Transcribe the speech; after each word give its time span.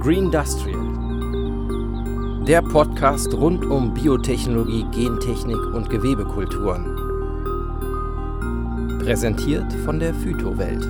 Green 0.00 0.24
Industrial. 0.24 0.80
Der 2.46 2.62
Podcast 2.62 3.34
rund 3.34 3.66
um 3.66 3.92
Biotechnologie, 3.92 4.86
Gentechnik 4.92 5.58
und 5.74 5.90
Gewebekulturen. 5.90 6.96
Präsentiert 9.00 9.70
von 9.84 10.00
der 10.00 10.14
Phytowelt. 10.14 10.86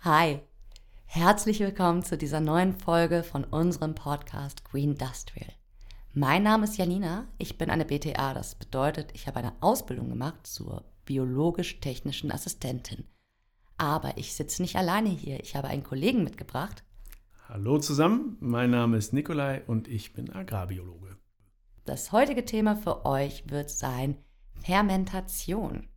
Hi, 0.00 0.40
herzlich 1.04 1.60
willkommen 1.60 2.02
zu 2.02 2.16
dieser 2.16 2.40
neuen 2.40 2.72
Folge 2.72 3.22
von 3.22 3.44
unserem 3.44 3.94
Podcast 3.94 4.64
Green 4.64 4.92
Industrial. 4.92 5.52
Mein 6.14 6.44
Name 6.44 6.64
ist 6.64 6.78
Janina, 6.78 7.28
ich 7.36 7.58
bin 7.58 7.68
eine 7.68 7.84
BTA, 7.84 8.32
das 8.32 8.54
bedeutet, 8.54 9.10
ich 9.12 9.26
habe 9.26 9.40
eine 9.40 9.52
Ausbildung 9.60 10.08
gemacht 10.08 10.46
zur 10.46 10.86
biologisch-technischen 11.04 12.32
Assistentin. 12.32 13.04
Aber 13.80 14.18
ich 14.18 14.34
sitze 14.34 14.60
nicht 14.60 14.76
alleine 14.76 15.08
hier. 15.08 15.40
Ich 15.40 15.56
habe 15.56 15.68
einen 15.68 15.82
Kollegen 15.82 16.22
mitgebracht. 16.22 16.84
Hallo 17.48 17.78
zusammen, 17.78 18.36
mein 18.38 18.70
Name 18.70 18.98
ist 18.98 19.14
Nikolai 19.14 19.62
und 19.66 19.88
ich 19.88 20.12
bin 20.12 20.30
Agrarbiologe. 20.30 21.16
Das 21.86 22.12
heutige 22.12 22.44
Thema 22.44 22.76
für 22.76 23.06
euch 23.06 23.44
wird 23.48 23.70
sein 23.70 24.18
Fermentation. 24.62 25.88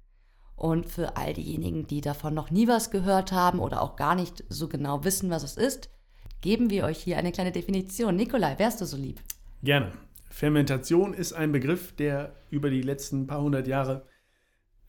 Und 0.56 0.86
für 0.86 1.18
all 1.18 1.34
diejenigen, 1.34 1.86
die 1.86 2.00
davon 2.00 2.34
noch 2.34 2.52
nie 2.52 2.70
was 2.70 2.90
gehört 2.90 3.34
haben 3.34 3.60
oder 3.60 3.82
auch 3.82 3.98
gar 3.98 4.16
nicht 4.16 4.46
so 4.48 4.70
genau 4.70 5.04
wissen, 5.04 5.30
was 5.30 5.44
es 5.44 5.58
ist, 5.58 5.90
geben 6.40 6.70
wir 6.70 6.86
euch 6.86 7.00
hier 7.00 7.18
eine 7.18 7.34
kleine 7.34 7.52
Definition. 7.52 8.16
Nikolai, 8.16 8.58
wärst 8.60 8.80
du 8.80 8.86
so 8.86 8.96
lieb? 8.96 9.20
Gerne. 9.62 9.92
Fermentation 10.30 11.14
ist 11.14 11.34
ein 11.34 11.52
Begriff, 11.52 11.94
der 11.98 12.34
über 12.50 12.70
die 12.70 12.82
letzten 12.82 13.28
paar 13.28 13.42
hundert 13.42 13.68
Jahre 13.68 14.06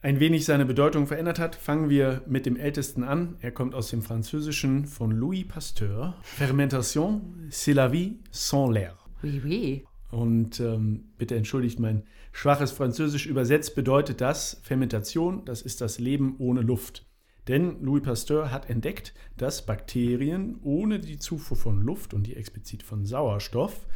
ein 0.05 0.19
wenig 0.19 0.45
seine 0.45 0.67
Bedeutung 0.67 1.07
verändert 1.07 1.39
hat, 1.39 1.55
fangen 1.55 1.89
wir 1.89 2.21
mit 2.27 2.45
dem 2.45 2.57
ältesten 2.57 3.03
an. 3.03 3.37
Er 3.39 3.51
kommt 3.51 3.73
aus 3.73 3.89
dem 3.89 4.03
Französischen 4.03 4.85
von 4.85 5.09
Louis 5.09 5.47
Pasteur. 5.47 6.13
Fermentation, 6.21 7.49
c'est 7.49 7.73
la 7.73 7.91
vie 7.91 8.19
sans 8.29 8.71
l'air. 8.71 8.93
Oui, 9.23 9.41
oui. 9.43 9.83
Und 10.11 10.59
ähm, 10.59 11.05
bitte 11.17 11.35
entschuldigt 11.35 11.79
mein 11.79 12.03
schwaches 12.33 12.71
Französisch. 12.71 13.25
Übersetzt 13.25 13.73
bedeutet 13.73 14.21
das 14.21 14.61
Fermentation, 14.61 15.43
das 15.43 15.63
ist 15.63 15.81
das 15.81 15.97
Leben 15.97 16.35
ohne 16.37 16.61
Luft. 16.61 17.07
Denn 17.47 17.81
Louis 17.81 18.03
Pasteur 18.03 18.51
hat 18.51 18.69
entdeckt, 18.69 19.15
dass 19.37 19.65
Bakterien 19.65 20.59
ohne 20.61 20.99
die 20.99 21.17
Zufuhr 21.17 21.57
von 21.57 21.81
Luft 21.81 22.13
und 22.13 22.27
die 22.27 22.35
explizit 22.35 22.83
von 22.83 23.05
Sauerstoff 23.05 23.87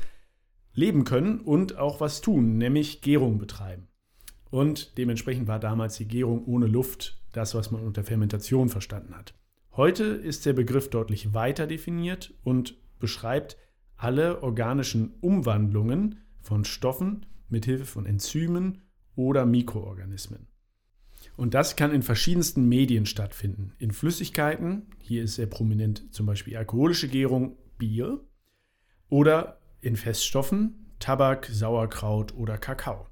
leben 0.73 1.03
können 1.03 1.39
und 1.39 1.78
auch 1.78 2.02
was 2.02 2.22
tun, 2.22 2.58
nämlich 2.58 3.03
Gärung 3.03 3.38
betreiben. 3.38 3.89
Und 4.50 4.97
dementsprechend 4.97 5.47
war 5.47 5.59
damals 5.59 5.97
die 5.97 6.08
Gärung 6.08 6.45
ohne 6.45 6.67
Luft 6.67 7.22
das, 7.31 7.53
was 7.53 7.72
man 7.72 7.83
unter 7.83 8.03
Fermentation 8.03 8.69
verstanden 8.69 9.16
hat. 9.16 9.33
Heute 9.75 10.03
ist 10.03 10.45
der 10.45 10.53
Begriff 10.53 10.89
deutlich 10.89 11.33
weiter 11.33 11.67
definiert 11.67 12.33
und 12.44 12.75
beschreibt 13.00 13.58
alle 13.95 14.41
organischen 14.41 15.14
Umwandlungen 15.22 16.22
von 16.41 16.66
Stoffen 16.66 17.25
mit 17.50 17.66
Hilfe 17.66 17.86
von 17.86 18.06
Enzymen 18.06 18.81
oder 19.16 19.45
Mikroorganismen. 19.45 20.47
Und 21.36 21.53
das 21.53 21.75
kann 21.75 21.94
in 21.94 22.02
verschiedensten 22.02 22.67
Medien 22.67 23.06
stattfinden. 23.06 23.73
In 23.78 23.91
Flüssigkeiten, 23.91 24.88
hier 25.00 25.23
ist 25.23 25.36
sehr 25.36 25.47
prominent 25.47 26.13
zum 26.13 26.25
Beispiel 26.25 26.58
alkoholische 26.58 27.08
Gärung, 27.08 27.58
Bier, 27.78 28.22
oder 29.09 29.59
in 29.81 29.95
Feststoffen, 29.95 30.94
Tabak, 31.00 31.45
Sauerkraut 31.45 32.36
oder 32.36 32.58
Kakao. 32.58 33.08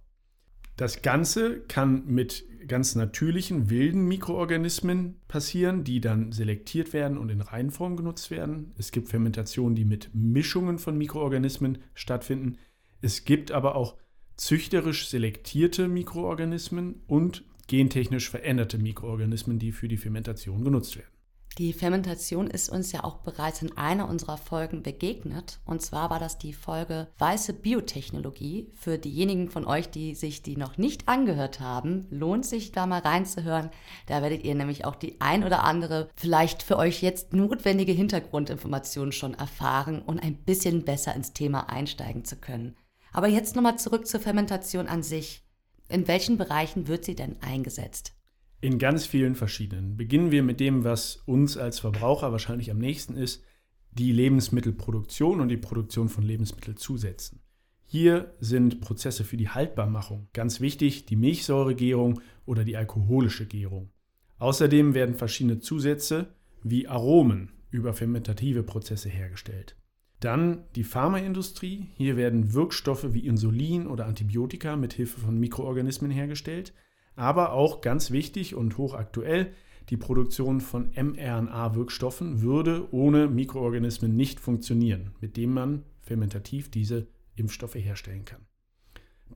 Das 0.77 1.01
Ganze 1.01 1.59
kann 1.61 2.05
mit 2.05 2.45
ganz 2.67 2.93
natürlichen, 2.93 3.71
wilden 3.71 4.07
Mikroorganismen 4.07 5.15
passieren, 5.27 5.83
die 5.83 6.01
dann 6.01 6.31
selektiert 6.31 6.93
werden 6.93 7.17
und 7.17 7.29
in 7.29 7.41
Reinform 7.41 7.97
genutzt 7.97 8.29
werden. 8.29 8.73
Es 8.77 8.91
gibt 8.91 9.09
Fermentationen, 9.09 9.75
die 9.75 9.85
mit 9.85 10.11
Mischungen 10.13 10.77
von 10.77 10.95
Mikroorganismen 10.97 11.79
stattfinden. 11.95 12.57
Es 13.01 13.25
gibt 13.25 13.51
aber 13.51 13.75
auch 13.75 13.95
züchterisch 14.35 15.07
selektierte 15.07 15.87
Mikroorganismen 15.87 17.01
und 17.07 17.43
gentechnisch 17.65 18.29
veränderte 18.29 18.77
Mikroorganismen, 18.77 19.57
die 19.57 19.71
für 19.71 19.87
die 19.87 19.97
Fermentation 19.97 20.63
genutzt 20.63 20.95
werden. 20.95 21.16
Die 21.57 21.73
Fermentation 21.73 22.45
ist 22.45 22.69
uns 22.69 22.91
ja 22.91 23.03
auch 23.03 23.17
bereits 23.17 23.63
in 23.63 23.75
einer 23.77 24.07
unserer 24.07 24.37
Folgen 24.37 24.83
begegnet. 24.83 25.59
Und 25.65 25.81
zwar 25.81 26.11
war 26.11 26.19
das 26.19 26.37
die 26.37 26.53
Folge 26.53 27.07
Weiße 27.17 27.53
Biotechnologie. 27.53 28.69
Für 28.75 28.99
diejenigen 28.99 29.49
von 29.49 29.65
euch, 29.65 29.89
die 29.89 30.13
sich 30.13 30.43
die 30.43 30.55
noch 30.55 30.77
nicht 30.77 31.07
angehört 31.07 31.59
haben, 31.59 32.05
lohnt 32.11 32.45
sich 32.45 32.73
da 32.73 32.85
mal 32.85 32.99
reinzuhören. 32.99 33.71
Da 34.05 34.21
werdet 34.21 34.43
ihr 34.43 34.53
nämlich 34.53 34.85
auch 34.85 34.93
die 34.93 35.19
ein 35.19 35.43
oder 35.43 35.63
andere, 35.63 36.09
vielleicht 36.15 36.61
für 36.61 36.77
euch 36.77 37.01
jetzt 37.01 37.33
notwendige 37.33 37.91
Hintergrundinformationen 37.91 39.11
schon 39.11 39.33
erfahren 39.33 40.03
und 40.03 40.19
ein 40.19 40.37
bisschen 40.37 40.85
besser 40.85 41.15
ins 41.15 41.33
Thema 41.33 41.69
einsteigen 41.69 42.23
zu 42.23 42.35
können. 42.35 42.75
Aber 43.13 43.27
jetzt 43.27 43.55
nochmal 43.55 43.79
zurück 43.79 44.05
zur 44.05 44.19
Fermentation 44.19 44.87
an 44.87 45.01
sich. 45.01 45.43
In 45.89 46.07
welchen 46.07 46.37
Bereichen 46.37 46.87
wird 46.87 47.03
sie 47.03 47.15
denn 47.15 47.41
eingesetzt? 47.41 48.16
In 48.59 48.79
ganz 48.79 49.05
vielen 49.05 49.35
verschiedenen. 49.35 49.97
Beginnen 49.97 50.31
wir 50.31 50.41
mit 50.41 50.59
dem, 50.59 50.83
was 50.83 51.17
uns 51.25 51.57
als 51.57 51.79
Verbraucher 51.79 52.31
wahrscheinlich 52.31 52.71
am 52.71 52.79
nächsten 52.79 53.15
ist, 53.15 53.43
die 53.91 54.11
Lebensmittelproduktion 54.11 55.41
und 55.41 55.49
die 55.49 55.57
Produktion 55.57 56.09
von 56.09 56.23
Lebensmittelzusätzen. 56.23 57.41
Hier 57.85 58.33
sind 58.39 58.81
Prozesse 58.81 59.23
für 59.23 59.37
die 59.37 59.49
Haltbarmachung 59.49 60.27
ganz 60.33 60.59
wichtig, 60.59 61.05
die 61.05 61.15
Milchsäuregärung 61.15 62.19
oder 62.45 62.63
die 62.63 62.77
alkoholische 62.77 63.45
Gärung. 63.45 63.91
Außerdem 64.39 64.93
werden 64.93 65.15
verschiedene 65.15 65.59
Zusätze 65.59 66.33
wie 66.63 66.87
Aromen 66.87 67.51
über 67.69 67.93
fermentative 67.93 68.63
Prozesse 68.63 69.09
hergestellt. 69.09 69.77
Dann 70.19 70.63
die 70.75 70.83
Pharmaindustrie. 70.83 71.85
Hier 71.95 72.17
werden 72.17 72.53
Wirkstoffe 72.53 73.13
wie 73.13 73.25
Insulin 73.25 73.85
oder 73.85 74.07
Antibiotika 74.07 74.75
mit 74.75 74.93
Hilfe 74.93 75.19
von 75.19 75.39
Mikroorganismen 75.39 76.09
hergestellt 76.09 76.73
aber 77.17 77.51
auch 77.51 77.81
ganz 77.81 78.11
wichtig 78.11 78.55
und 78.55 78.77
hochaktuell, 78.77 79.53
die 79.89 79.97
Produktion 79.97 80.61
von 80.61 80.91
mRNA-Wirkstoffen 80.95 82.41
würde 82.41 82.87
ohne 82.93 83.27
Mikroorganismen 83.27 84.15
nicht 84.15 84.39
funktionieren, 84.39 85.11
mit 85.21 85.37
denen 85.37 85.53
man 85.53 85.83
fermentativ 86.01 86.69
diese 86.69 87.07
Impfstoffe 87.35 87.75
herstellen 87.75 88.25
kann. 88.25 88.45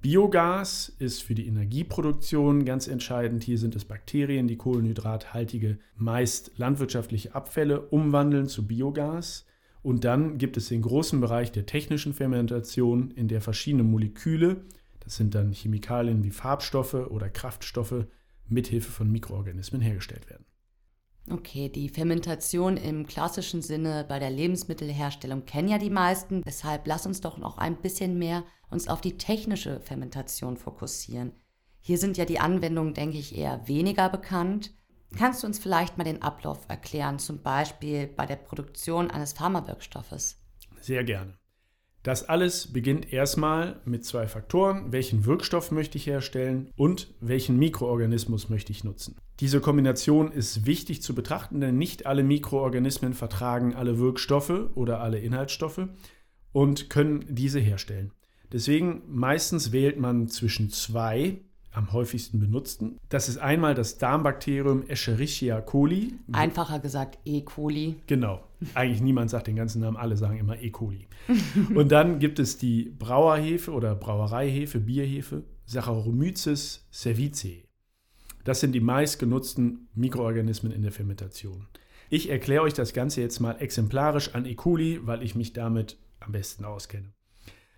Biogas 0.01 0.89
ist 0.99 1.21
für 1.21 1.35
die 1.35 1.47
Energieproduktion 1.47 2.65
ganz 2.65 2.87
entscheidend. 2.87 3.43
Hier 3.43 3.57
sind 3.57 3.75
es 3.75 3.85
Bakterien, 3.85 4.47
die 4.47 4.57
kohlenhydrathaltige, 4.57 5.77
meist 5.95 6.51
landwirtschaftliche 6.57 7.35
Abfälle 7.35 7.81
umwandeln 7.81 8.47
zu 8.47 8.65
Biogas. 8.67 9.45
Und 9.83 10.03
dann 10.03 10.37
gibt 10.37 10.57
es 10.57 10.69
den 10.69 10.81
großen 10.81 11.19
Bereich 11.21 11.51
der 11.51 11.65
technischen 11.65 12.13
Fermentation, 12.13 13.11
in 13.11 13.27
der 13.27 13.41
verschiedene 13.41 13.83
Moleküle 13.83 14.65
das 15.01 15.15
sind 15.15 15.35
dann 15.35 15.51
Chemikalien 15.51 16.23
wie 16.23 16.31
Farbstoffe 16.31 16.93
oder 16.93 17.29
Kraftstoffe 17.29 18.05
mithilfe 18.47 18.91
von 18.91 19.11
Mikroorganismen 19.11 19.81
hergestellt 19.81 20.29
werden. 20.29 20.45
Okay, 21.29 21.69
die 21.69 21.89
Fermentation 21.89 22.77
im 22.77 23.05
klassischen 23.05 23.61
Sinne 23.61 24.05
bei 24.07 24.17
der 24.17 24.31
Lebensmittelherstellung 24.31 25.45
kennen 25.45 25.67
ja 25.67 25.77
die 25.77 25.91
meisten. 25.91 26.41
Deshalb 26.43 26.87
lass 26.87 27.05
uns 27.05 27.21
doch 27.21 27.37
noch 27.37 27.57
ein 27.57 27.81
bisschen 27.81 28.17
mehr 28.17 28.43
uns 28.69 28.87
auf 28.87 29.01
die 29.01 29.17
technische 29.17 29.79
Fermentation 29.81 30.57
fokussieren. 30.57 31.33
Hier 31.79 31.97
sind 31.97 32.17
ja 32.17 32.25
die 32.25 32.39
Anwendungen, 32.39 32.93
denke 32.93 33.17
ich, 33.17 33.37
eher 33.37 33.67
weniger 33.67 34.09
bekannt. 34.09 34.73
Kannst 35.17 35.43
du 35.43 35.47
uns 35.47 35.59
vielleicht 35.59 35.97
mal 35.97 36.05
den 36.05 36.21
Ablauf 36.21 36.65
erklären, 36.69 37.19
zum 37.19 37.41
Beispiel 37.41 38.07
bei 38.07 38.25
der 38.25 38.37
Produktion 38.37 39.11
eines 39.11 39.33
Pharmawirkstoffes? 39.33 40.41
Sehr 40.79 41.03
gerne. 41.03 41.40
Das 42.03 42.27
alles 42.27 42.73
beginnt 42.73 43.13
erstmal 43.13 43.79
mit 43.85 44.03
zwei 44.05 44.27
Faktoren. 44.27 44.91
Welchen 44.91 45.25
Wirkstoff 45.25 45.69
möchte 45.71 45.99
ich 45.99 46.07
herstellen 46.07 46.71
und 46.75 47.13
welchen 47.19 47.57
Mikroorganismus 47.59 48.49
möchte 48.49 48.71
ich 48.71 48.83
nutzen? 48.83 49.17
Diese 49.39 49.61
Kombination 49.61 50.31
ist 50.31 50.65
wichtig 50.65 51.03
zu 51.03 51.13
betrachten, 51.13 51.61
denn 51.61 51.77
nicht 51.77 52.07
alle 52.07 52.23
Mikroorganismen 52.23 53.13
vertragen 53.13 53.75
alle 53.75 53.99
Wirkstoffe 53.99 54.71
oder 54.73 55.01
alle 55.01 55.19
Inhaltsstoffe 55.19 55.87
und 56.51 56.89
können 56.89 57.25
diese 57.29 57.59
herstellen. 57.59 58.11
Deswegen 58.51 59.03
meistens 59.07 59.71
wählt 59.71 59.99
man 59.99 60.27
zwischen 60.27 60.71
zwei 60.71 61.41
am 61.71 61.93
häufigsten 61.93 62.39
benutzten. 62.39 62.97
Das 63.09 63.29
ist 63.29 63.37
einmal 63.37 63.75
das 63.75 63.97
Darmbakterium 63.97 64.87
Escherichia 64.87 65.61
coli. 65.61 66.15
Einfacher 66.33 66.79
gesagt 66.79 67.19
E. 67.25 67.41
coli. 67.41 67.95
Genau. 68.07 68.43
Eigentlich 68.73 69.01
niemand 69.01 69.29
sagt 69.29 69.47
den 69.47 69.55
ganzen 69.55 69.81
Namen, 69.81 69.97
alle 69.97 70.17
sagen 70.17 70.37
immer 70.37 70.61
E. 70.61 70.69
coli. 70.69 71.07
Und 71.75 71.91
dann 71.91 72.19
gibt 72.19 72.39
es 72.39 72.57
die 72.57 72.89
Brauerhefe 72.89 73.71
oder 73.71 73.95
Brauereihefe, 73.95 74.79
Bierhefe, 74.79 75.43
Saccharomyces 75.65 76.87
cerevisiae. 76.91 77.65
Das 78.43 78.59
sind 78.59 78.73
die 78.73 78.79
meistgenutzten 78.79 79.87
Mikroorganismen 79.93 80.71
in 80.71 80.81
der 80.81 80.91
Fermentation. 80.91 81.67
Ich 82.09 82.29
erkläre 82.29 82.63
euch 82.63 82.73
das 82.73 82.93
Ganze 82.93 83.21
jetzt 83.21 83.39
mal 83.39 83.53
exemplarisch 83.59 84.35
an 84.35 84.45
E. 84.45 84.55
coli, 84.55 84.99
weil 85.03 85.23
ich 85.23 85.35
mich 85.35 85.53
damit 85.53 85.97
am 86.19 86.31
besten 86.31 86.65
auskenne. 86.65 87.13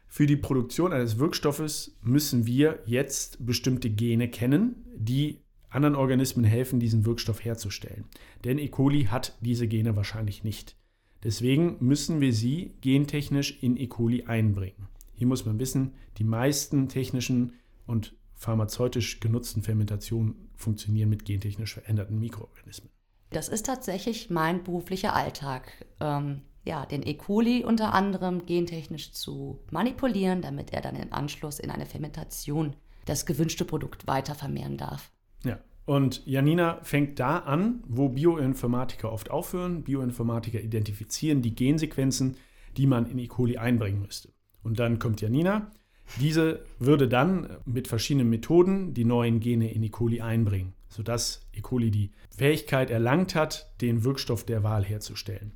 Für 0.07 0.27
die 0.27 0.37
Produktion 0.37 0.93
eines 0.93 1.17
Wirkstoffes 1.17 1.97
müssen 2.01 2.45
wir 2.45 2.79
jetzt 2.85 3.45
bestimmte 3.45 3.89
Gene 3.89 4.29
kennen, 4.29 4.85
die 4.95 5.42
anderen 5.73 5.95
Organismen 5.95 6.45
helfen, 6.45 6.79
diesen 6.79 7.05
Wirkstoff 7.05 7.43
herzustellen. 7.43 8.05
Denn 8.43 8.59
E. 8.59 8.67
coli 8.67 9.05
hat 9.05 9.37
diese 9.41 9.67
Gene 9.67 9.95
wahrscheinlich 9.95 10.43
nicht. 10.43 10.75
Deswegen 11.23 11.77
müssen 11.79 12.19
wir 12.21 12.33
sie 12.33 12.73
gentechnisch 12.81 13.61
in 13.61 13.77
E. 13.77 13.87
coli 13.87 14.23
einbringen. 14.23 14.87
Hier 15.13 15.27
muss 15.27 15.45
man 15.45 15.59
wissen, 15.59 15.93
die 16.17 16.23
meisten 16.23 16.89
technischen 16.89 17.53
und 17.87 18.15
pharmazeutisch 18.35 19.19
genutzten 19.19 19.63
Fermentationen 19.63 20.49
funktionieren 20.55 21.09
mit 21.09 21.23
gentechnisch 21.23 21.73
veränderten 21.75 22.19
Mikroorganismen. 22.19 22.89
Das 23.29 23.47
ist 23.47 23.65
tatsächlich 23.65 24.29
mein 24.29 24.63
beruflicher 24.63 25.15
Alltag. 25.15 25.85
Ähm, 25.99 26.41
ja, 26.65 26.85
den 26.85 27.05
E. 27.05 27.15
coli 27.15 27.63
unter 27.63 27.93
anderem 27.93 28.45
gentechnisch 28.45 29.13
zu 29.13 29.59
manipulieren, 29.71 30.41
damit 30.41 30.71
er 30.71 30.81
dann 30.81 30.95
im 30.95 31.11
Anschluss 31.13 31.59
in 31.59 31.71
eine 31.71 31.85
Fermentation 31.85 32.75
das 33.05 33.25
gewünschte 33.25 33.65
Produkt 33.65 34.07
weiter 34.07 34.35
vermehren 34.35 34.77
darf. 34.77 35.11
Ja, 35.43 35.59
und 35.85 36.25
Janina 36.25 36.79
fängt 36.83 37.19
da 37.19 37.39
an, 37.39 37.83
wo 37.87 38.09
Bioinformatiker 38.09 39.11
oft 39.11 39.29
aufhören. 39.29 39.83
Bioinformatiker 39.83 40.61
identifizieren 40.61 41.41
die 41.41 41.55
Gensequenzen, 41.55 42.37
die 42.77 42.87
man 42.87 43.05
in 43.05 43.19
E. 43.19 43.27
coli 43.27 43.57
einbringen 43.57 44.01
müsste. 44.01 44.29
Und 44.63 44.79
dann 44.79 44.99
kommt 44.99 45.21
Janina. 45.21 45.71
Diese 46.19 46.65
würde 46.79 47.07
dann 47.07 47.57
mit 47.65 47.87
verschiedenen 47.87 48.29
Methoden 48.29 48.93
die 48.93 49.05
neuen 49.05 49.39
Gene 49.39 49.71
in 49.71 49.83
E. 49.83 49.89
coli 49.89 50.21
einbringen, 50.21 50.73
sodass 50.87 51.47
E. 51.53 51.61
coli 51.61 51.91
die 51.91 52.11
Fähigkeit 52.29 52.89
erlangt 52.89 53.35
hat, 53.35 53.73
den 53.81 54.03
Wirkstoff 54.03 54.45
der 54.45 54.63
Wahl 54.63 54.83
herzustellen. 54.83 55.53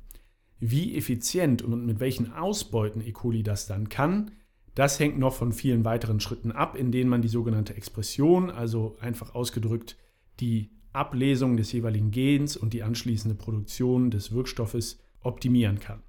Wie 0.60 0.96
effizient 0.96 1.62
und 1.62 1.86
mit 1.86 2.00
welchen 2.00 2.32
Ausbeuten 2.32 3.00
E. 3.00 3.12
coli 3.12 3.42
das 3.42 3.66
dann 3.66 3.88
kann, 3.88 4.32
das 4.78 5.00
hängt 5.00 5.18
noch 5.18 5.34
von 5.34 5.50
vielen 5.50 5.84
weiteren 5.84 6.20
Schritten 6.20 6.52
ab, 6.52 6.76
in 6.76 6.92
denen 6.92 7.10
man 7.10 7.20
die 7.20 7.26
sogenannte 7.26 7.74
Expression, 7.74 8.48
also 8.48 8.96
einfach 9.00 9.34
ausgedrückt 9.34 9.96
die 10.38 10.70
Ablesung 10.92 11.56
des 11.56 11.72
jeweiligen 11.72 12.12
Gens 12.12 12.56
und 12.56 12.72
die 12.72 12.84
anschließende 12.84 13.34
Produktion 13.34 14.12
des 14.12 14.30
Wirkstoffes 14.30 15.00
optimieren 15.20 15.80
kann. 15.80 16.04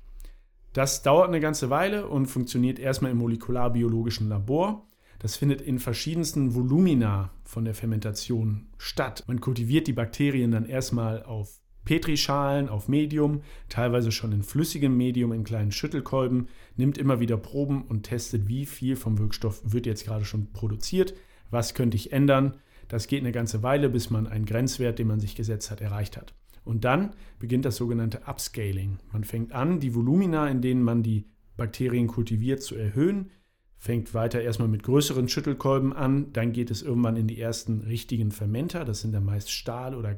Das 0.72 1.02
dauert 1.02 1.30
eine 1.30 1.40
ganze 1.40 1.72
Weile 1.72 2.08
und 2.08 2.28
funktioniert 2.28 2.78
erstmal 2.78 3.10
im 3.10 3.18
molekularbiologischen 3.18 4.30
Labor. 4.30 4.86
Das 5.18 5.36
findet 5.36 5.62
in 5.62 5.80
verschiedensten 5.80 6.54
Volumina 6.54 7.32
von 7.46 7.66
der 7.66 7.74
Fermentation 7.74 8.68
statt. 8.78 9.24
Man 9.26 9.42
kultiviert 9.42 9.88
die 9.88 9.94
Bakterien 9.94 10.52
dann 10.52 10.68
erstmal 10.68 11.24
auf 11.24 11.60
Petrischalen, 11.86 12.70
auf 12.70 12.88
Medium, 12.88 13.42
teilweise 13.68 14.12
schon 14.12 14.32
in 14.32 14.44
flüssigem 14.44 14.96
Medium 14.96 15.32
in 15.32 15.44
kleinen 15.44 15.72
Schüttelkolben, 15.72 16.48
nimmt 16.76 16.98
immer 16.98 17.20
wieder 17.20 17.38
Proben 17.38 17.84
und 17.84 18.04
testet, 18.04 18.48
wie 18.48 18.66
viel 18.66 18.96
vom 18.96 19.18
Wirkstoff 19.18 19.62
wird 19.64 19.86
jetzt 19.86 20.06
gerade 20.06 20.26
schon 20.26 20.52
produziert, 20.52 21.14
was 21.50 21.74
könnte 21.74 21.98
ich 21.98 22.12
ändern. 22.12 22.56
Das 22.88 23.08
geht 23.08 23.22
eine 23.22 23.32
ganze 23.32 23.64
Weile, 23.64 23.90
bis 23.90 24.10
man 24.10 24.28
einen 24.28 24.46
Grenzwert, 24.46 25.00
den 25.00 25.08
man 25.08 25.20
sich 25.20 25.36
gesetzt 25.36 25.72
hat, 25.72 25.82
erreicht 25.82 26.18
hat. 26.18 26.34
Und 26.64 26.84
dann 26.86 27.12
beginnt 27.40 27.66
das 27.66 27.78
sogenannte 27.78 28.22
Upscaling. 28.28 29.00
Man 29.12 29.24
fängt 29.24 29.54
an, 29.54 29.80
die 29.80 29.96
Volumina, 29.96 30.48
in 30.50 30.62
denen 30.62 30.84
man 30.84 31.04
die 31.04 31.26
Bakterien 31.58 32.08
kultiviert, 32.08 32.62
zu 32.62 32.76
erhöhen, 32.76 33.32
fängt 33.80 34.14
weiter 34.14 34.42
erstmal 34.42 34.68
mit 34.68 34.84
größeren 34.84 35.30
Schüttelkolben 35.30 35.94
an, 35.94 36.34
dann 36.34 36.52
geht 36.52 36.70
es 36.70 36.82
irgendwann 36.82 37.16
in 37.16 37.28
die 37.28 37.40
ersten 37.40 37.82
richtigen 37.82 38.32
Fermenter, 38.32 38.86
das 38.86 39.02
sind 39.02 39.14
dann 39.14 39.26
meist 39.26 39.52
Stahl- 39.52 39.96
oder 39.96 40.14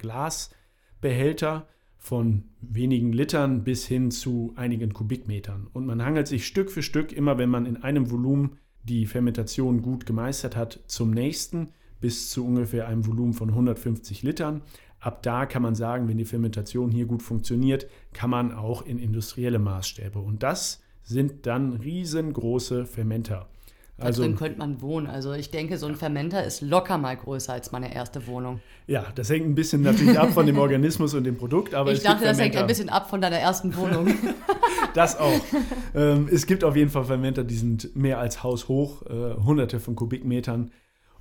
Glasbehälter 1.02 1.68
von 1.98 2.44
wenigen 2.62 3.12
Litern 3.12 3.64
bis 3.64 3.86
hin 3.86 4.12
zu 4.12 4.54
einigen 4.56 4.94
Kubikmetern. 4.94 5.68
Und 5.74 5.86
man 5.86 6.04
hangelt 6.04 6.28
sich 6.28 6.48
Stück 6.48 6.72
für 6.72 6.82
Stück, 6.82 7.12
immer 7.12 7.38
wenn 7.38 7.50
man 7.50 7.66
in 7.66 7.78
einem 7.78 8.10
Volumen 8.10 8.58
die 8.84 9.06
Fermentation 9.06 9.82
gut 9.82 10.06
gemeistert 10.06 10.56
hat, 10.56 10.80
zum 10.88 11.12
nächsten 11.12 11.70
bis 12.00 12.30
zu 12.32 12.46
ungefähr 12.46 12.88
einem 12.88 13.06
Volumen 13.06 13.34
von 13.34 13.50
150 13.50 14.24
Litern. 14.24 14.62
Ab 15.00 15.22
da 15.22 15.46
kann 15.46 15.62
man 15.62 15.76
sagen, 15.76 16.08
wenn 16.08 16.18
die 16.18 16.26
Fermentation 16.26 16.92
hier 16.92 17.06
gut 17.06 17.22
funktioniert, 17.22 17.88
kann 18.14 18.30
man 18.30 18.52
auch 18.52 18.84
in 18.84 18.98
industrielle 18.98 19.60
Maßstäbe. 19.60 20.20
Und 20.20 20.42
das 20.42 20.82
sind 21.04 21.46
dann 21.46 21.74
riesengroße 21.74 22.86
Fermenter. 22.86 23.48
Also, 24.02 24.22
da 24.22 24.28
drin 24.28 24.38
könnte 24.38 24.60
man 24.60 24.82
wohnen. 24.82 25.08
Also 25.08 25.34
ich 25.34 25.52
denke, 25.52 25.78
so 25.78 25.88
ein 25.88 25.96
Fermenter 25.96 26.44
ist 26.44 26.62
locker 26.62 26.98
mal 26.98 27.16
größer 27.16 27.54
als 27.54 27.72
meine 27.72 27.94
erste 27.94 28.26
Wohnung. 28.28 28.60
Ja, 28.88 29.06
das 29.16 29.30
hängt 29.30 29.46
ein 29.46 29.56
bisschen 29.56 29.82
natürlich 29.82 30.20
ab 30.20 30.32
von 30.32 30.46
dem 30.46 30.58
Organismus 30.58 31.14
und 31.14 31.24
dem 31.24 31.38
Produkt. 31.38 31.74
Aber 31.74 31.92
ich 31.92 32.02
dachte, 32.02 32.26
das 32.26 32.40
hängt 32.40 32.56
ein 32.56 32.68
bisschen 32.68 32.90
ab 32.90 33.10
von 33.10 33.22
deiner 33.22 33.38
ersten 33.38 33.76
Wohnung. 33.76 34.14
das 34.94 35.18
auch. 35.20 35.42
Ähm, 35.96 36.28
es 36.32 36.46
gibt 36.46 36.64
auf 36.64 36.76
jeden 36.76 36.90
Fall 36.90 37.06
Fermenter, 37.06 37.44
die 37.44 37.56
sind 37.56 37.96
mehr 37.96 38.20
als 38.20 38.44
haushoch, 38.44 39.04
äh, 39.04 39.36
hunderte 39.44 39.80
von 39.80 39.96
Kubikmetern. 39.96 40.72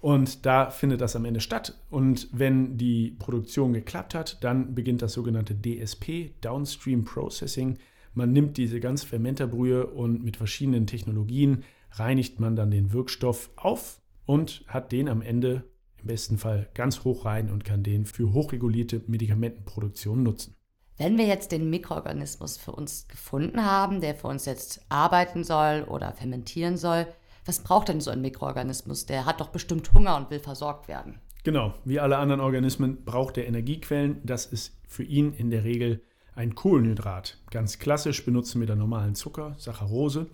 Und 0.01 0.47
da 0.47 0.71
findet 0.71 1.03
das 1.03 1.15
am 1.15 1.27
Ende 1.27 1.41
statt. 1.41 1.79
Und 1.91 2.29
wenn 2.33 2.79
die 2.79 3.17
Produktion 3.19 3.73
geklappt 3.75 4.15
hat, 4.15 4.43
dann 4.43 4.75
beginnt 4.75 5.03
das 5.03 5.13
sogenannte 5.13 5.55
DSP, 5.55 6.33
Downstream 6.41 7.05
Processing. 7.05 7.77
Man 8.15 8.33
nimmt 8.33 8.57
diese 8.57 8.81
ganze 8.81 9.07
Fermenterbrühe 9.07 9.87
und 9.87 10.25
mit 10.25 10.37
verschiedenen 10.37 10.87
Technologien 10.87 11.65
reinigt 11.93 12.41
man 12.41 12.57
dann 12.57 12.71
den 12.71 12.93
Wirkstoff 12.93 13.51
auf 13.57 14.01
und 14.27 14.65
hat 14.69 14.93
den 14.93 15.09
am 15.09 15.23
Ende 15.23 15.65
im 15.99 16.07
besten 16.07 16.39
Fall 16.39 16.69
ganz 16.75 17.05
hoch 17.05 17.25
rein 17.25 17.51
und 17.51 17.65
kann 17.65 17.83
den 17.83 18.07
für 18.07 18.33
hochregulierte 18.33 19.03
Medikamentenproduktion 19.07 20.23
nutzen. 20.23 20.57
Wenn 20.97 21.17
wir 21.17 21.27
jetzt 21.27 21.53
den 21.53 21.71
Mikroorganismus 21.71 22.57
für 22.59 22.73
uns 22.73 23.09
gefunden 23.09 23.65
haben, 23.65 24.01
der 24.01 24.15
für 24.15 24.29
uns 24.29 24.45
jetzt 24.45 24.85
arbeiten 24.89 25.45
soll 25.45 25.85
oder 25.89 26.13
fermentieren 26.13 26.77
soll, 26.77 27.07
was 27.47 27.61
braucht 27.61 27.89
denn 27.89 28.01
so 28.01 28.11
ein 28.11 28.21
Mikroorganismus? 28.21 29.07
Der 29.07 29.25
hat 29.25 29.41
doch 29.41 29.49
bestimmt 29.49 29.93
Hunger 29.95 30.17
und 30.17 30.31
will 30.31 30.41
versorgt 30.41 30.89
werden. 30.89 31.19
Genau, 31.43 31.73
wie 31.85 32.01
alle 32.01 32.19
anderen 32.19 32.43
Organismen 32.43 33.03
braucht 33.05 33.39
er 33.39 33.47
Energiequellen. 33.47 34.21
Das 34.25 34.45
ist 34.45 34.79
für 34.87 35.03
ihn 35.03 35.33
in 35.33 35.51
der 35.51 35.65
Regel 35.65 36.03
ein 36.35 36.55
Kohlenhydrat. 36.55 37.39
Ganz 37.51 37.79
klassisch 37.79 38.25
benutzen 38.25 38.61
wir 38.61 38.67
da 38.67 38.77
normalen 38.77 39.15
Zucker, 39.15 39.55
Saccharose, 39.57 40.27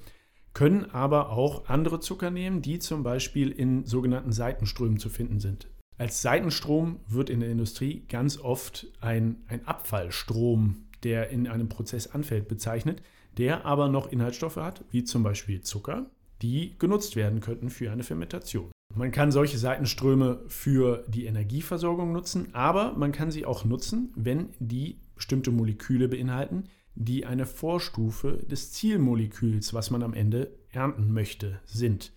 können 0.56 0.90
aber 0.90 1.32
auch 1.32 1.68
andere 1.68 2.00
Zucker 2.00 2.30
nehmen, 2.30 2.62
die 2.62 2.78
zum 2.78 3.02
Beispiel 3.02 3.50
in 3.50 3.84
sogenannten 3.84 4.32
Seitenströmen 4.32 4.98
zu 4.98 5.10
finden 5.10 5.38
sind. 5.38 5.68
Als 5.98 6.22
Seitenstrom 6.22 7.00
wird 7.06 7.28
in 7.28 7.40
der 7.40 7.50
Industrie 7.50 8.04
ganz 8.08 8.38
oft 8.38 8.86
ein, 9.02 9.42
ein 9.48 9.66
Abfallstrom, 9.68 10.86
der 11.02 11.28
in 11.28 11.46
einem 11.46 11.68
Prozess 11.68 12.06
anfällt, 12.06 12.48
bezeichnet, 12.48 13.02
der 13.36 13.66
aber 13.66 13.90
noch 13.90 14.10
Inhaltsstoffe 14.10 14.56
hat, 14.56 14.82
wie 14.90 15.04
zum 15.04 15.22
Beispiel 15.22 15.60
Zucker, 15.60 16.06
die 16.40 16.78
genutzt 16.78 17.16
werden 17.16 17.40
könnten 17.40 17.68
für 17.68 17.92
eine 17.92 18.02
Fermentation. 18.02 18.70
Man 18.94 19.10
kann 19.10 19.32
solche 19.32 19.58
Seitenströme 19.58 20.40
für 20.48 21.04
die 21.06 21.26
Energieversorgung 21.26 22.12
nutzen, 22.12 22.54
aber 22.54 22.94
man 22.94 23.12
kann 23.12 23.30
sie 23.30 23.44
auch 23.44 23.66
nutzen, 23.66 24.10
wenn 24.16 24.54
die 24.58 25.00
bestimmte 25.14 25.50
Moleküle 25.50 26.08
beinhalten, 26.08 26.64
die 26.96 27.26
eine 27.26 27.46
Vorstufe 27.46 28.38
des 28.50 28.72
Zielmoleküls, 28.72 29.74
was 29.74 29.90
man 29.90 30.02
am 30.02 30.14
Ende 30.14 30.50
ernten 30.70 31.12
möchte, 31.12 31.60
sind. 31.64 32.12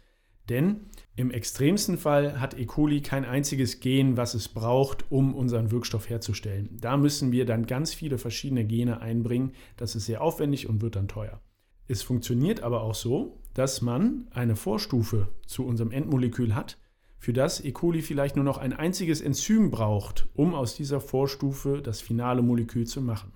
Denn 0.48 0.88
im 1.16 1.30
extremsten 1.30 1.98
Fall 1.98 2.40
hat 2.40 2.58
E. 2.58 2.66
coli 2.66 3.02
kein 3.02 3.24
einziges 3.24 3.82
Gen, 3.82 4.18
was 4.18 4.34
es 4.34 4.48
braucht, 4.48 5.06
um 5.12 5.36
unseren 5.36 5.70
Wirkstoff 5.70 6.10
herzustellen. 6.10 6.78
Da 6.82 6.98
müssen 6.98 7.32
wir 7.32 7.46
dann 7.46 7.68
ganz 7.68 7.94
viele 7.94 8.18
verschiedene 8.18 8.66
Gene 8.66 9.02
einbringen. 9.02 9.52
Das 9.78 9.96
ist 9.96 10.08
sehr 10.08 10.22
aufwendig 10.22 10.68
und 10.68 10.82
wird 10.82 10.96
dann 10.96 11.08
teuer. 11.08 11.40
Es 11.88 12.02
funktioniert 12.02 12.64
aber 12.64 12.82
auch 12.82 12.96
so, 12.96 13.38
dass 13.54 13.82
man 13.82 14.28
eine 14.32 14.56
Vorstufe 14.56 15.28
zu 15.46 15.66
unserem 15.66 15.92
Endmolekül 15.92 16.56
hat, 16.56 16.78
für 17.20 17.34
das 17.34 17.64
E. 17.64 17.72
coli 17.72 18.02
vielleicht 18.02 18.38
nur 18.38 18.46
noch 18.46 18.58
ein 18.58 18.74
einziges 18.74 19.20
Enzym 19.20 19.70
braucht, 19.70 20.28
um 20.34 20.56
aus 20.56 20.74
dieser 20.76 21.02
Vorstufe 21.02 21.82
das 21.82 22.00
finale 22.00 22.42
Molekül 22.42 22.88
zu 22.88 23.02
machen. 23.02 23.34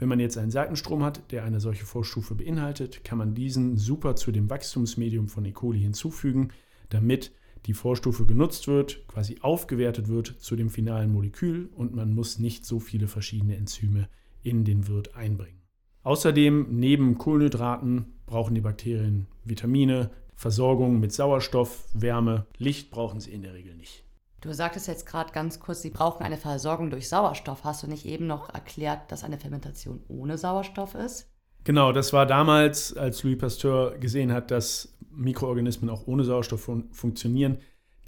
Wenn 0.00 0.08
man 0.08 0.18
jetzt 0.18 0.38
einen 0.38 0.50
Seitenstrom 0.50 1.04
hat, 1.04 1.30
der 1.30 1.44
eine 1.44 1.60
solche 1.60 1.84
Vorstufe 1.84 2.34
beinhaltet, 2.34 3.04
kann 3.04 3.18
man 3.18 3.34
diesen 3.34 3.76
super 3.76 4.16
zu 4.16 4.32
dem 4.32 4.48
Wachstumsmedium 4.48 5.28
von 5.28 5.44
E. 5.44 5.52
coli 5.52 5.78
hinzufügen, 5.78 6.52
damit 6.88 7.32
die 7.66 7.74
Vorstufe 7.74 8.24
genutzt 8.24 8.66
wird, 8.66 9.06
quasi 9.08 9.36
aufgewertet 9.42 10.08
wird 10.08 10.28
zu 10.38 10.56
dem 10.56 10.70
finalen 10.70 11.12
Molekül 11.12 11.68
und 11.76 11.94
man 11.94 12.14
muss 12.14 12.38
nicht 12.38 12.64
so 12.64 12.80
viele 12.80 13.08
verschiedene 13.08 13.56
Enzyme 13.56 14.08
in 14.42 14.64
den 14.64 14.88
Wirt 14.88 15.16
einbringen. 15.16 15.60
Außerdem, 16.02 16.68
neben 16.70 17.18
Kohlenhydraten 17.18 18.06
brauchen 18.24 18.54
die 18.54 18.62
Bakterien 18.62 19.26
Vitamine, 19.44 20.08
Versorgung 20.34 20.98
mit 20.98 21.12
Sauerstoff, 21.12 21.86
Wärme, 21.92 22.46
Licht 22.56 22.90
brauchen 22.90 23.20
sie 23.20 23.32
in 23.32 23.42
der 23.42 23.52
Regel 23.52 23.74
nicht. 23.74 24.02
Du 24.40 24.54
sagtest 24.54 24.88
jetzt 24.88 25.04
gerade 25.04 25.32
ganz 25.32 25.60
kurz, 25.60 25.82
sie 25.82 25.90
brauchen 25.90 26.24
eine 26.24 26.38
Versorgung 26.38 26.90
durch 26.90 27.08
Sauerstoff. 27.08 27.64
Hast 27.64 27.82
du 27.82 27.86
nicht 27.86 28.06
eben 28.06 28.26
noch 28.26 28.48
erklärt, 28.52 29.12
dass 29.12 29.22
eine 29.22 29.38
Fermentation 29.38 30.02
ohne 30.08 30.38
Sauerstoff 30.38 30.94
ist? 30.94 31.30
Genau, 31.64 31.92
das 31.92 32.14
war 32.14 32.24
damals, 32.24 32.96
als 32.96 33.22
Louis 33.22 33.36
Pasteur 33.36 33.98
gesehen 33.98 34.32
hat, 34.32 34.50
dass 34.50 34.96
Mikroorganismen 35.10 35.90
auch 35.90 36.06
ohne 36.06 36.24
Sauerstoff 36.24 36.62
fun 36.62 36.88
funktionieren, 36.92 37.58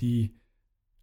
die 0.01 0.41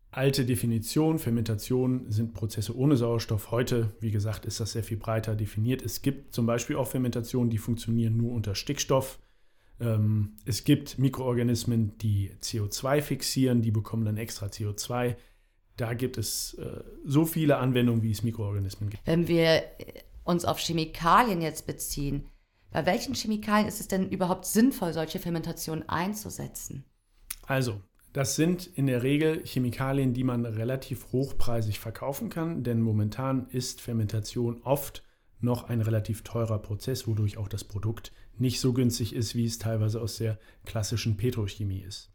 alte 0.09 0.45
Definition. 0.45 1.19
Fermentation 1.19 2.11
sind 2.11 2.33
Prozesse 2.33 2.75
ohne 2.75 2.97
Sauerstoff. 2.97 3.51
Heute, 3.51 3.91
wie 3.99 4.09
gesagt, 4.09 4.45
ist 4.45 4.59
das 4.59 4.71
sehr 4.71 4.83
viel 4.83 4.97
breiter 4.97 5.35
definiert. 5.35 5.83
Es 5.83 6.01
gibt 6.01 6.33
zum 6.33 6.47
Beispiel 6.47 6.75
auch 6.75 6.87
Fermentationen, 6.87 7.51
die 7.51 7.59
funktionieren 7.59 8.17
nur 8.17 8.31
unter 8.31 8.55
Stickstoff. 8.55 9.19
Ähm, 9.79 10.37
es 10.45 10.63
gibt 10.63 10.99
Mikroorganismen, 10.99 11.97
die 11.97 12.31
CO2 12.41 13.01
fixieren, 13.01 13.61
die 13.61 13.71
bekommen 13.71 14.05
dann 14.05 14.17
extra 14.17 14.47
CO2. 14.47 15.15
da 15.77 15.93
gibt 15.93 16.17
es 16.17 16.55
äh, 16.55 16.83
so 17.05 17.25
viele 17.25 17.57
Anwendungen, 17.57 18.03
wie 18.03 18.11
es 18.11 18.21
Mikroorganismen 18.23 18.89
gibt. 18.89 19.07
Wenn 19.07 19.27
wir 19.27 19.55
äh, 19.55 19.63
uns 20.25 20.43
auf 20.43 20.59
Chemikalien 20.59 21.41
jetzt 21.41 21.65
beziehen, 21.65 22.27
bei 22.71 22.85
welchen 22.85 23.15
Chemikalien 23.15 23.67
ist 23.67 23.79
es 23.79 23.87
denn 23.87 24.09
überhaupt 24.09 24.45
sinnvoll, 24.45 24.93
solche 24.93 25.19
Fermentationen 25.19 25.87
einzusetzen? 25.87 26.85
Also, 27.47 27.81
das 28.13 28.35
sind 28.35 28.67
in 28.67 28.87
der 28.87 29.03
Regel 29.03 29.43
Chemikalien, 29.45 30.13
die 30.13 30.23
man 30.23 30.45
relativ 30.45 31.11
hochpreisig 31.11 31.79
verkaufen 31.79 32.29
kann, 32.29 32.63
denn 32.63 32.81
momentan 32.81 33.47
ist 33.49 33.81
Fermentation 33.81 34.61
oft 34.63 35.03
noch 35.39 35.69
ein 35.69 35.81
relativ 35.81 36.23
teurer 36.23 36.59
Prozess, 36.59 37.07
wodurch 37.07 37.37
auch 37.37 37.47
das 37.47 37.63
Produkt 37.63 38.11
nicht 38.39 38.59
so 38.59 38.73
günstig 38.73 39.13
ist, 39.13 39.35
wie 39.35 39.45
es 39.45 39.59
teilweise 39.59 40.01
aus 40.01 40.17
der 40.17 40.39
klassischen 40.65 41.17
Petrochemie 41.17 41.81
ist. 41.81 42.11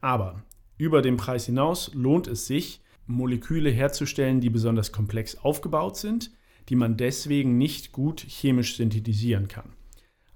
Aber 0.00 0.44
über 0.76 1.02
den 1.02 1.16
Preis 1.16 1.46
hinaus 1.46 1.92
lohnt 1.94 2.26
es 2.26 2.46
sich, 2.46 2.80
Moleküle 3.06 3.70
herzustellen, 3.70 4.40
die 4.40 4.50
besonders 4.50 4.92
komplex 4.92 5.36
aufgebaut 5.36 5.96
sind, 5.96 6.30
die 6.68 6.76
man 6.76 6.96
deswegen 6.96 7.58
nicht 7.58 7.92
gut 7.92 8.20
chemisch 8.20 8.76
synthetisieren 8.76 9.48
kann. 9.48 9.74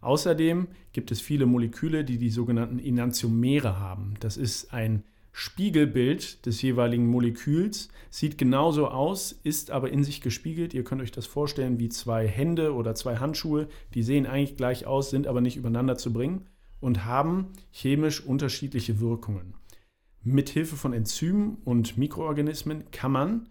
Außerdem 0.00 0.68
gibt 0.92 1.10
es 1.10 1.20
viele 1.20 1.46
Moleküle, 1.46 2.04
die 2.04 2.18
die 2.18 2.30
sogenannten 2.30 2.78
Enantiomere 2.78 3.78
haben. 3.78 4.14
Das 4.20 4.36
ist 4.36 4.72
ein 4.72 5.04
Spiegelbild 5.40 6.46
des 6.46 6.60
jeweiligen 6.62 7.06
Moleküls, 7.06 7.90
sieht 8.10 8.38
genauso 8.38 8.88
aus, 8.88 9.30
ist 9.30 9.70
aber 9.70 9.88
in 9.88 10.02
sich 10.02 10.20
gespiegelt. 10.20 10.74
Ihr 10.74 10.82
könnt 10.82 11.00
euch 11.00 11.12
das 11.12 11.26
vorstellen 11.26 11.78
wie 11.78 11.88
zwei 11.88 12.26
Hände 12.26 12.74
oder 12.74 12.96
zwei 12.96 13.18
Handschuhe, 13.18 13.68
die 13.94 14.02
sehen 14.02 14.26
eigentlich 14.26 14.56
gleich 14.56 14.84
aus, 14.84 15.10
sind 15.10 15.28
aber 15.28 15.40
nicht 15.40 15.56
übereinander 15.56 15.96
zu 15.96 16.12
bringen 16.12 16.48
und 16.80 17.04
haben 17.04 17.52
chemisch 17.70 18.20
unterschiedliche 18.20 18.98
Wirkungen. 18.98 19.54
Mit 20.24 20.48
Hilfe 20.48 20.74
von 20.74 20.92
Enzymen 20.92 21.58
und 21.64 21.96
Mikroorganismen 21.96 22.90
kann 22.90 23.12
man 23.12 23.48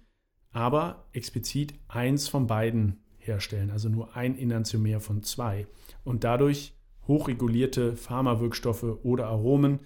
aber 0.51 1.07
explizit 1.13 1.73
eins 1.87 2.27
von 2.27 2.47
beiden 2.47 2.97
herstellen, 3.17 3.71
also 3.71 3.87
nur 3.87 4.13
ein 4.17 4.37
Enantiomer 4.37 4.99
von 4.99 5.23
zwei 5.23 5.67
und 6.03 6.25
dadurch 6.25 6.73
hochregulierte 7.07 7.95
Pharmawirkstoffe 7.95 8.83
oder 9.03 9.27
Aromen 9.27 9.79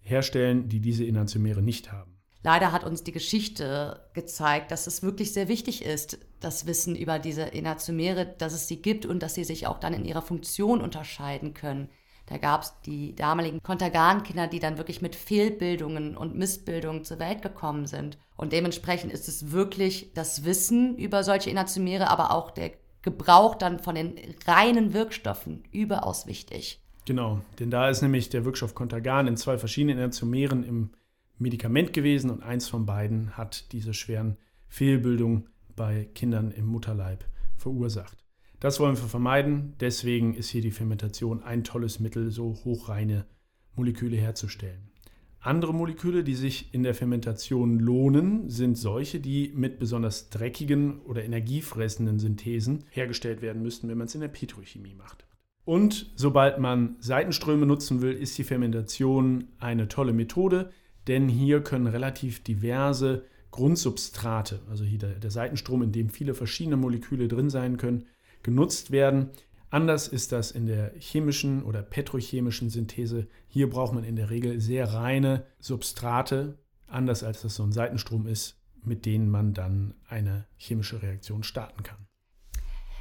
herstellen, 0.00 0.68
die 0.68 0.80
diese 0.80 1.04
Enantiomere 1.06 1.62
nicht 1.62 1.92
haben. 1.92 2.20
Leider 2.42 2.72
hat 2.72 2.84
uns 2.84 3.04
die 3.04 3.12
Geschichte 3.12 4.08
gezeigt, 4.14 4.70
dass 4.70 4.86
es 4.86 5.02
wirklich 5.02 5.32
sehr 5.32 5.48
wichtig 5.48 5.84
ist, 5.84 6.18
das 6.40 6.66
Wissen 6.66 6.96
über 6.96 7.18
diese 7.18 7.52
Enantiomere, 7.52 8.24
dass 8.26 8.54
es 8.54 8.66
sie 8.66 8.80
gibt 8.80 9.04
und 9.04 9.22
dass 9.22 9.34
sie 9.34 9.44
sich 9.44 9.66
auch 9.66 9.78
dann 9.78 9.92
in 9.92 10.06
ihrer 10.06 10.22
Funktion 10.22 10.80
unterscheiden 10.80 11.52
können. 11.52 11.90
Da 12.26 12.38
gab 12.38 12.62
es 12.62 12.74
die 12.86 13.14
damaligen 13.14 13.62
Kontergan-Kinder, 13.62 14.46
die 14.46 14.60
dann 14.60 14.78
wirklich 14.78 15.02
mit 15.02 15.16
Fehlbildungen 15.16 16.16
und 16.16 16.36
Missbildungen 16.36 17.04
zur 17.04 17.18
Welt 17.18 17.42
gekommen 17.42 17.86
sind. 17.86 18.18
Und 18.36 18.52
dementsprechend 18.52 19.12
ist 19.12 19.28
es 19.28 19.50
wirklich 19.50 20.12
das 20.14 20.44
Wissen 20.44 20.96
über 20.96 21.24
solche 21.24 21.50
Enantiomere, 21.50 22.08
aber 22.08 22.30
auch 22.30 22.52
der 22.52 22.70
Gebrauch 23.02 23.56
dann 23.56 23.80
von 23.80 23.96
den 23.96 24.14
reinen 24.46 24.94
Wirkstoffen 24.94 25.64
überaus 25.72 26.26
wichtig. 26.26 26.79
Genau, 27.06 27.40
denn 27.58 27.70
da 27.70 27.88
ist 27.88 28.02
nämlich 28.02 28.28
der 28.28 28.44
Wirkstoff 28.44 28.74
Contergan 28.74 29.26
in 29.26 29.36
zwei 29.36 29.58
verschiedenen 29.58 29.98
Enantiomeren 29.98 30.62
im 30.64 30.90
Medikament 31.38 31.92
gewesen 31.92 32.30
und 32.30 32.42
eins 32.42 32.68
von 32.68 32.84
beiden 32.86 33.36
hat 33.36 33.72
diese 33.72 33.94
schweren 33.94 34.36
Fehlbildungen 34.68 35.48
bei 35.74 36.08
Kindern 36.14 36.50
im 36.50 36.66
Mutterleib 36.66 37.24
verursacht. 37.56 38.24
Das 38.60 38.78
wollen 38.78 38.96
wir 38.96 39.08
vermeiden, 39.08 39.74
deswegen 39.80 40.34
ist 40.34 40.50
hier 40.50 40.60
die 40.60 40.70
Fermentation 40.70 41.42
ein 41.42 41.64
tolles 41.64 41.98
Mittel, 41.98 42.30
so 42.30 42.58
hochreine 42.64 43.24
Moleküle 43.74 44.18
herzustellen. 44.18 44.90
Andere 45.40 45.72
Moleküle, 45.72 46.22
die 46.22 46.34
sich 46.34 46.74
in 46.74 46.82
der 46.82 46.94
Fermentation 46.94 47.78
lohnen, 47.78 48.50
sind 48.50 48.76
solche, 48.76 49.20
die 49.20 49.50
mit 49.54 49.78
besonders 49.78 50.28
dreckigen 50.28 51.00
oder 51.00 51.24
energiefressenden 51.24 52.18
Synthesen 52.18 52.84
hergestellt 52.90 53.40
werden 53.40 53.62
müssten, 53.62 53.88
wenn 53.88 53.96
man 53.96 54.06
es 54.06 54.14
in 54.14 54.20
der 54.20 54.28
Petrochemie 54.28 54.94
macht. 54.94 55.24
Und 55.70 56.10
sobald 56.16 56.58
man 56.58 56.96
Seitenströme 56.98 57.64
nutzen 57.64 58.02
will, 58.02 58.12
ist 58.12 58.36
die 58.36 58.42
Fermentation 58.42 59.44
eine 59.60 59.86
tolle 59.86 60.12
Methode, 60.12 60.72
denn 61.06 61.28
hier 61.28 61.62
können 61.62 61.86
relativ 61.86 62.42
diverse 62.42 63.24
Grundsubstrate, 63.52 64.62
also 64.68 64.82
hier 64.82 64.98
der, 64.98 65.20
der 65.20 65.30
Seitenstrom, 65.30 65.84
in 65.84 65.92
dem 65.92 66.08
viele 66.08 66.34
verschiedene 66.34 66.76
Moleküle 66.76 67.28
drin 67.28 67.50
sein 67.50 67.76
können, 67.76 68.06
genutzt 68.42 68.90
werden. 68.90 69.30
Anders 69.70 70.08
ist 70.08 70.32
das 70.32 70.50
in 70.50 70.66
der 70.66 70.92
chemischen 70.98 71.62
oder 71.62 71.82
petrochemischen 71.82 72.68
Synthese. 72.68 73.28
Hier 73.46 73.70
braucht 73.70 73.94
man 73.94 74.02
in 74.02 74.16
der 74.16 74.28
Regel 74.28 74.58
sehr 74.58 74.92
reine 74.92 75.44
Substrate, 75.60 76.58
anders 76.88 77.22
als 77.22 77.42
das 77.42 77.54
so 77.54 77.62
ein 77.62 77.70
Seitenstrom 77.70 78.26
ist, 78.26 78.60
mit 78.82 79.06
denen 79.06 79.30
man 79.30 79.54
dann 79.54 79.94
eine 80.08 80.48
chemische 80.56 81.00
Reaktion 81.00 81.44
starten 81.44 81.84
kann. 81.84 82.09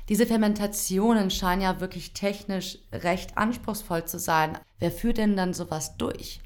Diese 0.09 0.25
Fermentationen 0.25 1.29
scheinen 1.29 1.61
ja 1.61 1.79
wirklich 1.79 2.13
technisch 2.13 2.79
recht 2.91 3.37
anspruchsvoll 3.37 4.05
zu 4.05 4.17
sein. 4.17 4.57
Wer 4.79 4.89
führt 4.89 5.19
denn 5.19 5.37
dann 5.37 5.53
sowas 5.53 5.97
durch? 5.97 6.41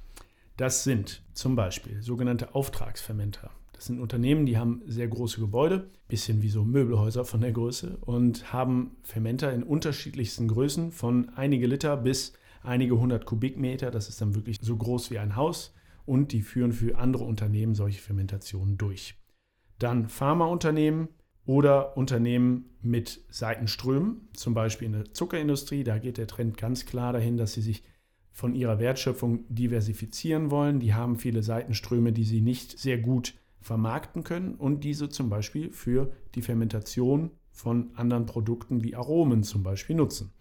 Das 0.57 0.83
sind 0.83 1.23
zum 1.33 1.55
Beispiel 1.55 2.01
sogenannte 2.01 2.55
Auftragsfermenter. 2.55 3.51
Das 3.71 3.85
sind 3.85 4.01
Unternehmen, 4.01 4.45
die 4.45 4.57
haben 4.57 4.81
sehr 4.85 5.07
große 5.07 5.39
Gebäude, 5.39 5.89
bisschen 6.09 6.41
wie 6.41 6.49
so 6.49 6.65
Möbelhäuser 6.65 7.23
von 7.23 7.39
der 7.39 7.53
Größe 7.53 7.97
und 8.01 8.51
haben 8.51 8.97
Fermenter 9.03 9.53
in 9.53 9.63
unterschiedlichsten 9.63 10.49
Größen 10.49 10.91
von 10.91 11.29
einige 11.35 11.65
Liter 11.65 11.95
bis 11.95 12.33
einige 12.63 12.99
hundert 12.99 13.25
Kubikmeter. 13.25 13.91
Das 13.91 14.09
ist 14.09 14.19
dann 14.19 14.35
wirklich 14.35 14.57
so 14.61 14.75
groß 14.75 15.09
wie 15.09 15.19
ein 15.19 15.37
Haus 15.37 15.73
und 16.05 16.33
die 16.33 16.41
führen 16.41 16.73
für 16.73 16.97
andere 16.97 17.23
Unternehmen 17.23 17.75
solche 17.75 18.01
Fermentationen 18.01 18.77
durch. 18.77 19.15
Dann 19.79 20.09
Pharmaunternehmen 20.09 21.07
oder 21.45 21.97
Unternehmen 21.97 22.69
mit 22.81 23.21
Seitenströmen, 23.29 24.29
zum 24.33 24.53
Beispiel 24.53 24.87
in 24.87 24.93
der 24.93 25.13
Zuckerindustrie. 25.13 25.83
Da 25.83 25.97
geht 25.97 26.17
der 26.17 26.27
Trend 26.27 26.57
ganz 26.57 26.85
klar 26.85 27.13
dahin, 27.13 27.37
dass 27.37 27.53
sie 27.53 27.61
sich 27.61 27.83
von 28.31 28.55
ihrer 28.55 28.79
Wertschöpfung 28.79 29.45
diversifizieren 29.49 30.51
wollen. 30.51 30.79
Die 30.79 30.93
haben 30.93 31.17
viele 31.17 31.43
Seitenströme, 31.43 32.13
die 32.13 32.23
sie 32.23 32.41
nicht 32.41 32.79
sehr 32.79 32.97
gut 32.97 33.35
vermarkten 33.61 34.23
können 34.23 34.55
und 34.55 34.83
diese 34.83 35.09
zum 35.09 35.29
Beispiel 35.29 35.71
für 35.71 36.11
die 36.35 36.41
Fermentation 36.41 37.31
von 37.51 37.91
anderen 37.95 38.25
Produkten 38.25 38.83
wie 38.83 38.95
Aromen 38.95 39.43
zum 39.43 39.63
Beispiel 39.63 39.95
nutzen. 39.95 40.33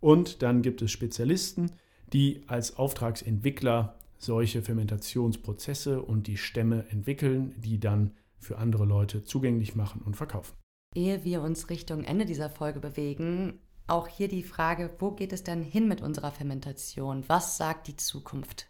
Und 0.00 0.42
dann 0.42 0.62
gibt 0.62 0.82
es 0.82 0.90
Spezialisten, 0.90 1.72
die 2.12 2.42
als 2.46 2.76
Auftragsentwickler 2.76 3.96
solche 4.18 4.62
Fermentationsprozesse 4.62 6.02
und 6.02 6.26
die 6.26 6.36
Stämme 6.36 6.84
entwickeln, 6.90 7.54
die 7.58 7.80
dann 7.80 8.12
für 8.40 8.58
andere 8.58 8.84
Leute 8.84 9.22
zugänglich 9.22 9.76
machen 9.76 10.02
und 10.02 10.16
verkaufen. 10.16 10.56
Ehe 10.94 11.24
wir 11.24 11.42
uns 11.42 11.70
Richtung 11.70 12.02
Ende 12.02 12.24
dieser 12.24 12.50
Folge 12.50 12.80
bewegen, 12.80 13.60
auch 13.86 14.08
hier 14.08 14.28
die 14.28 14.42
Frage, 14.42 14.90
wo 14.98 15.12
geht 15.12 15.32
es 15.32 15.44
denn 15.44 15.62
hin 15.62 15.88
mit 15.88 16.00
unserer 16.00 16.30
Fermentation? 16.32 17.24
Was 17.28 17.56
sagt 17.56 17.88
die 17.88 17.96
Zukunft? 17.96 18.68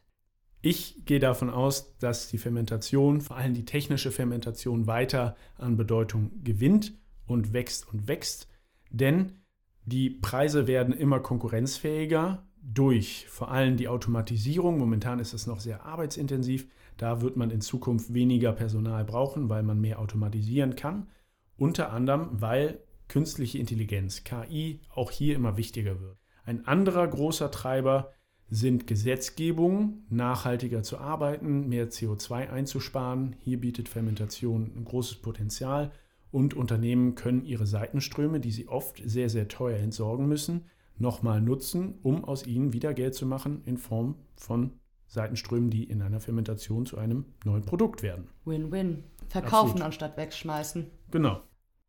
Ich 0.63 1.07
gehe 1.07 1.21
davon 1.21 1.49
aus, 1.49 1.97
dass 1.99 2.29
die 2.29 2.39
Fermentation, 2.39 3.21
vor 3.21 3.37
allem 3.37 3.55
die 3.55 3.65
technische 3.65 4.11
Fermentation, 4.11 4.87
weiter 4.87 5.37
an 5.57 5.77
Bedeutung 5.77 6.43
gewinnt 6.45 6.99
und 7.27 7.53
wächst 7.53 7.89
und 7.89 8.09
wächst, 8.09 8.49
denn 8.91 9.43
die 9.85 10.11
Preise 10.11 10.67
werden 10.67 10.93
immer 10.93 11.21
konkurrenzfähiger 11.21 12.47
durch 12.63 13.27
vor 13.29 13.51
allem 13.51 13.77
die 13.77 13.89
Automatisierung. 13.89 14.79
Momentan 14.79 15.19
ist 15.19 15.33
es 15.33 15.47
noch 15.47 15.61
sehr 15.61 15.85
arbeitsintensiv. 15.85 16.69
Da 16.97 17.21
wird 17.21 17.37
man 17.37 17.51
in 17.51 17.61
Zukunft 17.61 18.13
weniger 18.13 18.53
Personal 18.53 19.05
brauchen, 19.05 19.49
weil 19.49 19.63
man 19.63 19.81
mehr 19.81 19.99
automatisieren 19.99 20.77
kann. 20.77 21.09
Unter 21.57 21.93
anderem, 21.93 22.29
weil 22.33 22.81
künstliche 23.09 23.59
Intelligenz, 23.59 24.25
KI, 24.25 24.81
auch 24.95 25.11
hier 25.11 25.35
immer 25.35 25.57
wichtiger 25.57 26.01
wird. 26.01 26.19
Ein 26.45 26.67
anderer 26.67 27.07
großer 27.07 27.51
Treiber 27.51 28.13
sind 28.49 28.87
Gesetzgebungen, 28.87 30.07
nachhaltiger 30.11 30.83
zu 30.83 30.99
arbeiten, 30.99 31.69
mehr 31.69 31.91
CO2 31.91 32.51
einzusparen. 32.51 33.37
Hier 33.39 33.61
bietet 33.61 33.89
Fermentation 33.89 34.73
ein 34.77 34.85
großes 34.85 35.23
Potenzial 35.23 35.93
und 36.33 36.55
Unternehmen 36.55 37.15
können 37.15 37.45
ihre 37.45 37.67
Seitenströme, 37.67 38.41
die 38.41 38.51
sie 38.51 38.69
oft 38.69 39.01
sehr, 39.05 39.29
sehr 39.29 39.49
teuer 39.49 39.79
entsorgen 39.79 40.27
müssen, 40.27 40.67
nochmal 40.99 41.41
nutzen, 41.41 41.99
um 42.03 42.25
aus 42.25 42.47
ihnen 42.47 42.73
wieder 42.73 42.95
Geld 42.95 43.15
zu 43.15 43.27
machen 43.27 43.63
in 43.65 43.79
Form 43.79 44.17
von 44.37 44.73
Seitenströmen, 45.07 45.71
die 45.71 45.85
in 45.85 46.03
einer 46.03 46.21
Fermentation 46.21 46.87
zu 46.87 46.97
einem 46.97 47.25
neuen 47.45 47.63
Produkt 47.63 48.03
werden. 48.03 48.29
Win-win. 48.45 49.03
Verkaufen 49.29 49.71
Absolut. 49.71 49.83
anstatt 49.83 50.17
wegschmeißen. 50.17 50.91
Genau. 51.11 51.41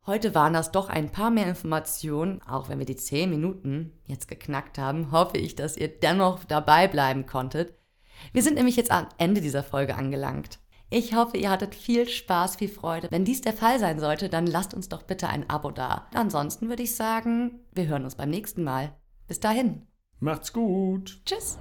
Heute 0.04 0.34
waren 0.34 0.52
das 0.52 0.72
doch 0.72 0.88
ein 0.88 1.10
paar 1.10 1.30
mehr 1.30 1.46
Informationen. 1.46 2.42
Auch 2.42 2.68
wenn 2.68 2.80
wir 2.80 2.86
die 2.86 2.96
10 2.96 3.30
Minuten 3.30 3.92
jetzt 4.06 4.26
geknackt 4.26 4.76
haben, 4.76 5.12
hoffe 5.12 5.38
ich, 5.38 5.54
dass 5.54 5.76
ihr 5.76 5.88
dennoch 5.88 6.42
dabei 6.44 6.88
bleiben 6.88 7.26
konntet. 7.26 7.74
Wir 8.32 8.42
sind 8.42 8.54
nämlich 8.54 8.76
jetzt 8.76 8.90
am 8.90 9.06
Ende 9.18 9.40
dieser 9.40 9.62
Folge 9.62 9.94
angelangt. 9.94 10.58
Ich 10.94 11.14
hoffe, 11.14 11.38
ihr 11.38 11.48
hattet 11.48 11.74
viel 11.74 12.06
Spaß, 12.06 12.56
viel 12.56 12.68
Freude. 12.68 13.08
Wenn 13.10 13.24
dies 13.24 13.40
der 13.40 13.54
Fall 13.54 13.78
sein 13.78 13.98
sollte, 13.98 14.28
dann 14.28 14.46
lasst 14.46 14.74
uns 14.74 14.90
doch 14.90 15.04
bitte 15.04 15.26
ein 15.26 15.48
Abo 15.48 15.70
da. 15.70 16.06
Ansonsten 16.12 16.68
würde 16.68 16.82
ich 16.82 16.94
sagen, 16.94 17.60
wir 17.72 17.86
hören 17.86 18.04
uns 18.04 18.16
beim 18.16 18.28
nächsten 18.28 18.62
Mal. 18.62 18.92
Bis 19.26 19.40
dahin. 19.40 19.86
Macht's 20.20 20.52
gut. 20.52 21.22
Tschüss. 21.24 21.56